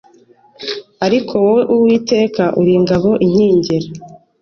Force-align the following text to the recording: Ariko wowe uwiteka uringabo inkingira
Ariko 1.05 1.33
wowe 1.43 1.61
uwiteka 1.75 2.43
uringabo 2.59 3.09
inkingira 3.25 3.87